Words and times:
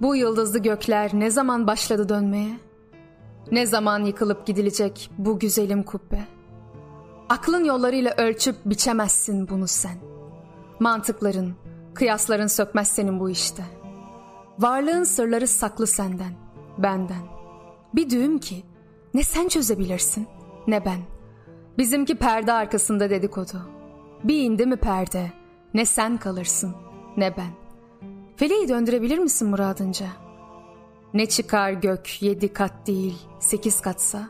Bu 0.00 0.16
yıldızlı 0.16 0.58
gökler 0.58 1.10
ne 1.14 1.30
zaman 1.30 1.66
başladı 1.66 2.08
dönmeye? 2.08 2.56
Ne 3.52 3.66
zaman 3.66 4.04
yıkılıp 4.04 4.46
gidilecek 4.46 5.10
bu 5.18 5.38
güzelim 5.38 5.82
kubbe? 5.82 6.24
Aklın 7.28 7.64
yollarıyla 7.64 8.14
ölçüp 8.16 8.56
biçemezsin 8.64 9.48
bunu 9.48 9.68
sen. 9.68 9.98
Mantıkların, 10.80 11.54
kıyasların 11.94 12.46
sökmez 12.46 12.88
senin 12.88 13.20
bu 13.20 13.30
işte. 13.30 13.62
Varlığın 14.58 15.04
sırları 15.04 15.46
saklı 15.46 15.86
senden, 15.86 16.34
benden. 16.78 17.22
Bir 17.94 18.10
düğüm 18.10 18.38
ki 18.38 18.64
ne 19.14 19.22
sen 19.22 19.48
çözebilirsin 19.48 20.26
ne 20.66 20.84
ben. 20.84 21.00
Bizimki 21.78 22.14
perde 22.14 22.52
arkasında 22.52 23.10
dedikodu. 23.10 23.62
Bir 24.24 24.42
indi 24.42 24.66
mi 24.66 24.76
perde 24.76 25.32
ne 25.74 25.86
sen 25.86 26.16
kalırsın 26.16 26.74
ne 27.16 27.36
ben. 27.36 27.63
Feleği 28.36 28.68
döndürebilir 28.68 29.18
misin 29.18 29.48
muradınca? 29.48 30.06
Ne 31.14 31.26
çıkar 31.26 31.72
gök 31.72 32.22
yedi 32.22 32.52
kat 32.52 32.86
değil 32.86 33.18
sekiz 33.40 33.80
katsa? 33.80 34.28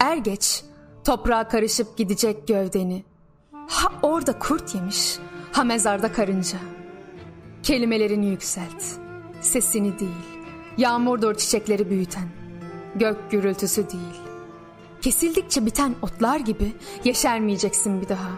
Er 0.00 0.16
geç 0.16 0.64
toprağa 1.04 1.48
karışıp 1.48 1.96
gidecek 1.96 2.48
gövdeni. 2.48 3.04
Ha 3.52 3.92
orada 4.02 4.38
kurt 4.38 4.74
yemiş, 4.74 5.18
ha 5.52 5.64
mezarda 5.64 6.12
karınca. 6.12 6.58
Kelimelerini 7.62 8.26
yükselt, 8.26 8.84
sesini 9.40 9.98
değil, 9.98 10.40
yağmurdur 10.78 11.34
çiçekleri 11.34 11.90
büyüten, 11.90 12.28
gök 12.94 13.30
gürültüsü 13.30 13.90
değil. 13.90 14.20
Kesildikçe 15.02 15.66
biten 15.66 15.94
otlar 16.02 16.40
gibi 16.40 16.72
yeşermeyeceksin 17.04 18.00
bir 18.00 18.08
daha. 18.08 18.30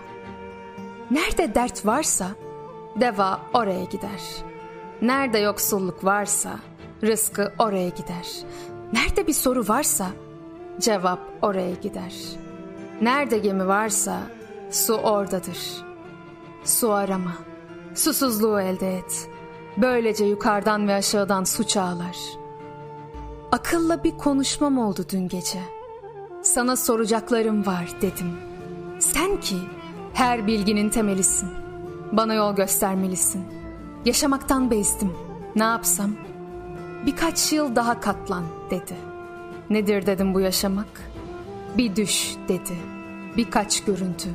Nerede 1.11 1.55
dert 1.55 1.87
varsa 1.87 2.31
deva 3.01 3.41
oraya 3.55 3.85
gider.'' 3.85 4.52
Nerede 5.03 5.39
yoksulluk 5.39 6.05
varsa 6.05 6.58
rızkı 7.03 7.53
oraya 7.58 7.89
gider. 7.89 8.28
Nerede 8.92 9.27
bir 9.27 9.33
soru 9.33 9.69
varsa 9.69 10.06
cevap 10.81 11.19
oraya 11.42 11.75
gider. 11.75 12.12
Nerede 13.00 13.39
gemi 13.39 13.69
varsa 13.69 14.20
su 14.70 14.95
oradadır. 14.95 15.58
Su 16.64 16.92
arama, 16.92 17.33
susuzluğu 17.95 18.61
elde 18.61 18.97
et. 18.97 19.28
Böylece 19.77 20.25
yukarıdan 20.25 20.89
ve 20.89 20.95
aşağıdan 20.95 21.45
su 21.45 21.67
çağlar. 21.67 22.17
Akılla 23.53 24.05
bir 24.05 24.19
konuşmam 24.19 24.78
oldu 24.78 25.06
dün 25.12 25.28
gece. 25.28 25.61
Sana 26.42 26.77
soracaklarım 26.77 27.67
var 27.67 27.92
dedim. 28.00 28.36
Sen 29.00 29.41
ki 29.41 29.56
her 30.14 30.47
bilginin 30.47 30.89
temelisin. 30.89 31.50
Bana 32.12 32.34
yol 32.34 32.56
göstermelisin.'' 32.56 33.62
Yaşamaktan 34.05 34.70
bezdim. 34.70 35.12
Ne 35.56 35.62
yapsam? 35.62 36.11
Birkaç 37.06 37.53
yıl 37.53 37.77
daha 37.77 38.00
katlan 38.00 38.45
dedi. 38.70 38.95
Nedir 39.70 40.06
dedim 40.06 40.34
bu 40.34 40.41
yaşamak? 40.41 41.11
Bir 41.78 41.97
düş 41.97 42.36
dedi. 42.48 42.77
Birkaç 43.36 43.84
görüntü. 43.84 44.28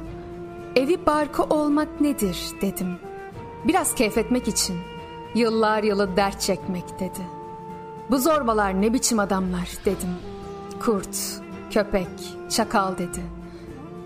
Evi 0.75 1.05
barkı 1.05 1.43
olmak 1.43 2.01
nedir 2.01 2.37
dedim. 2.61 2.95
Biraz 3.65 3.95
keyfetmek 3.95 4.47
için. 4.47 4.77
Yıllar 5.35 5.83
yılı 5.83 6.17
dert 6.17 6.41
çekmek 6.41 6.99
dedi. 6.99 7.21
Bu 8.09 8.17
zorbalar 8.17 8.81
ne 8.81 8.93
biçim 8.93 9.19
adamlar 9.19 9.69
dedim. 9.85 10.15
Kurt, 10.79 11.17
köpek, 11.71 12.09
çakal 12.49 12.97
dedi. 12.97 13.21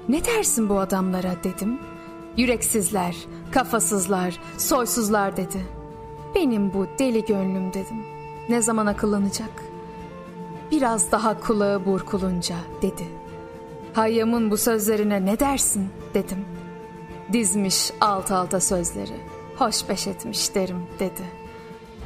Ne 0.10 0.26
dersin 0.26 0.70
bu 0.70 0.80
adamlara 0.80 1.36
dedim. 1.44 1.80
Yüreksizler, 2.38 3.16
Kafasızlar, 3.52 4.40
soysuzlar 4.58 5.38
dedi. 5.38 5.66
Benim 6.36 6.74
bu 6.74 6.88
deli 7.00 7.26
gönlüm 7.26 7.74
dedim. 7.74 8.04
Ne 8.50 8.62
zaman 8.62 8.86
akıllanacak? 8.86 9.50
Biraz 10.72 11.12
daha 11.12 11.40
kulağı 11.40 11.86
burkulunca 11.86 12.56
dedi. 12.82 13.04
Hayyamın 13.94 14.52
bu 14.52 14.58
sözlerine 14.58 15.26
ne 15.26 15.40
dersin 15.40 15.90
dedim. 16.14 16.46
Dizmiş 17.34 17.92
alt 18.02 18.32
alta 18.32 18.60
sözleri. 18.60 19.16
Hoş 19.58 19.90
beş 19.90 20.08
etmiş 20.08 20.56
derim 20.56 20.84
dedi. 21.00 21.22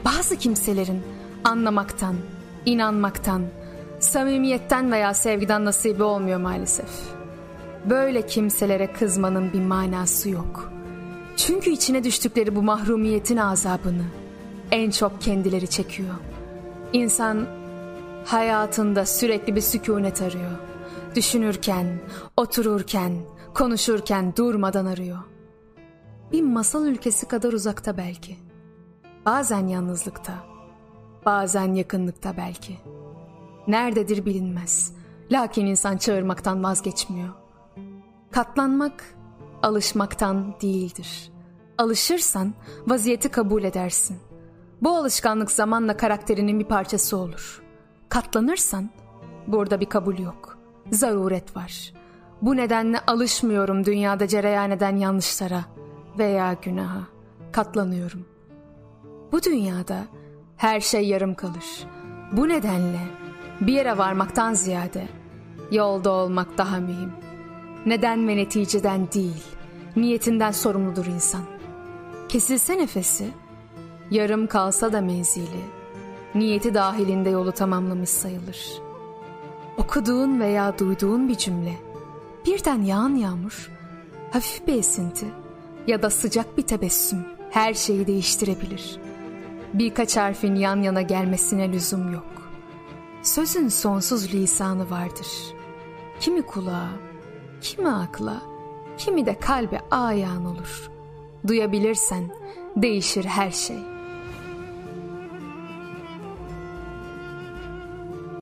Bazı 0.05 0.35
kimselerin 0.35 1.03
anlamaktan, 1.43 2.15
inanmaktan, 2.65 3.41
samimiyetten 3.99 4.91
veya 4.91 5.13
sevgiden 5.13 5.65
nasibi 5.65 6.03
olmuyor 6.03 6.39
maalesef. 6.39 7.14
Böyle 7.89 8.25
kimselere 8.25 8.93
kızmanın 8.93 9.53
bir 9.53 9.61
manası 9.61 10.29
yok.'' 10.29 10.75
Çünkü 11.37 11.69
içine 11.69 12.03
düştükleri 12.03 12.55
bu 12.55 12.63
mahrumiyetin 12.63 13.37
azabını 13.37 14.05
en 14.71 14.89
çok 14.89 15.21
kendileri 15.21 15.67
çekiyor. 15.67 16.15
İnsan 16.93 17.47
hayatında 18.25 19.05
sürekli 19.05 19.55
bir 19.55 19.61
sükunet 19.61 20.21
arıyor. 20.21 20.51
Düşünürken, 21.15 21.99
otururken, 22.37 23.17
konuşurken 23.53 24.33
durmadan 24.35 24.85
arıyor. 24.85 25.19
Bir 26.31 26.41
masal 26.41 26.85
ülkesi 26.85 27.27
kadar 27.27 27.53
uzakta 27.53 27.97
belki. 27.97 28.37
Bazen 29.25 29.67
yalnızlıkta, 29.67 30.33
bazen 31.25 31.73
yakınlıkta 31.73 32.37
belki. 32.37 32.77
Nerededir 33.67 34.25
bilinmez. 34.25 34.93
Lakin 35.31 35.65
insan 35.65 35.97
çağırmaktan 35.97 36.63
vazgeçmiyor. 36.63 37.29
Katlanmak 38.35 39.03
alışmaktan 39.63 40.55
değildir. 40.61 41.31
Alışırsan 41.77 42.53
vaziyeti 42.87 43.29
kabul 43.29 43.63
edersin. 43.63 44.17
Bu 44.81 44.95
alışkanlık 44.95 45.51
zamanla 45.51 45.97
karakterinin 45.97 46.59
bir 46.59 46.65
parçası 46.65 47.17
olur. 47.17 47.63
Katlanırsan 48.09 48.89
burada 49.47 49.79
bir 49.79 49.85
kabul 49.85 50.19
yok. 50.19 50.57
Zaruret 50.91 51.55
var. 51.55 51.93
Bu 52.41 52.55
nedenle 52.55 52.99
alışmıyorum 53.07 53.85
dünyada 53.85 54.27
cereyan 54.27 54.71
eden 54.71 54.95
yanlışlara 54.95 55.65
veya 56.19 56.53
günaha. 56.53 57.07
Katlanıyorum. 57.51 58.25
Bu 59.31 59.43
dünyada 59.43 60.05
her 60.57 60.79
şey 60.79 61.07
yarım 61.07 61.35
kalır. 61.35 61.87
Bu 62.31 62.49
nedenle 62.49 63.01
bir 63.61 63.73
yere 63.73 63.97
varmaktan 63.97 64.53
ziyade 64.53 65.07
yolda 65.71 66.11
olmak 66.11 66.57
daha 66.57 66.79
mühim. 66.79 67.24
Neden 67.85 68.27
ve 68.27 68.37
neticeden 68.37 69.11
değil, 69.11 69.43
niyetinden 69.95 70.51
sorumludur 70.51 71.05
insan. 71.05 71.41
Kesilse 72.29 72.77
nefesi, 72.77 73.29
yarım 74.11 74.47
kalsa 74.47 74.93
da 74.93 75.01
menzili, 75.01 75.61
niyeti 76.35 76.73
dahilinde 76.73 77.29
yolu 77.29 77.51
tamamlamış 77.51 78.09
sayılır. 78.09 78.81
Okuduğun 79.77 80.39
veya 80.39 80.79
duyduğun 80.79 81.29
bir 81.29 81.35
cümle, 81.35 81.73
birden 82.45 82.81
yağan 82.81 83.15
yağmur, 83.15 83.71
hafif 84.31 84.67
bir 84.67 84.75
esinti 84.75 85.25
ya 85.87 86.01
da 86.01 86.09
sıcak 86.09 86.57
bir 86.57 86.63
tebessüm 86.63 87.25
her 87.51 87.73
şeyi 87.73 88.07
değiştirebilir. 88.07 88.97
Birkaç 89.73 90.17
harfin 90.17 90.55
yan 90.55 90.81
yana 90.81 91.01
gelmesine 91.01 91.71
lüzum 91.71 92.13
yok. 92.13 92.51
Sözün 93.23 93.67
sonsuz 93.67 94.33
lisanı 94.33 94.89
vardır. 94.89 95.27
Kimi 96.19 96.41
kulağa, 96.41 96.89
kimi 97.65 97.89
akla, 97.89 98.41
kimi 98.97 99.25
de 99.25 99.39
kalbe 99.39 99.81
ayağın 99.91 100.45
olur. 100.45 100.91
Duyabilirsen 101.47 102.23
değişir 102.75 103.25
her 103.25 103.51
şey.'' 103.51 103.94